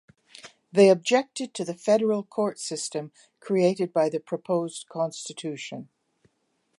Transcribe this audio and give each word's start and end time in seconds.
They 0.71 0.89
objected 0.89 1.53
to 1.53 1.63
the 1.63 1.75
federal 1.75 2.23
court 2.23 2.57
system 2.57 3.11
created 3.39 3.93
by 3.93 4.09
the 4.09 4.19
proposed 4.19 4.87
constitution. 4.89 5.89